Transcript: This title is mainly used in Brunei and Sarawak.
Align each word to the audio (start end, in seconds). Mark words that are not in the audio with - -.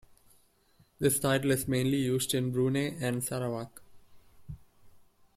This 0.97 1.19
title 1.19 1.51
is 1.51 1.67
mainly 1.67 1.97
used 1.99 2.33
in 2.33 2.51
Brunei 2.51 2.97
and 2.99 3.23
Sarawak. 3.23 3.83